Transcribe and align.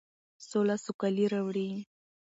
سوله 0.47 0.75
سوکالي 0.85 1.25
راوړي. 1.33 1.69